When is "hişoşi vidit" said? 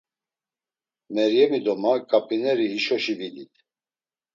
2.73-3.53